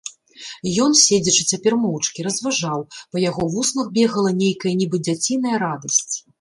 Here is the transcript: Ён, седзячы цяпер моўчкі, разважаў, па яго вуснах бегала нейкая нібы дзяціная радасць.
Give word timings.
Ён, 0.85 0.95
седзячы 1.01 1.43
цяпер 1.51 1.73
моўчкі, 1.83 2.25
разважаў, 2.29 2.79
па 3.13 3.17
яго 3.29 3.43
вуснах 3.59 3.93
бегала 4.01 4.29
нейкая 4.43 4.75
нібы 4.83 4.97
дзяціная 5.07 5.57
радасць. 5.69 6.15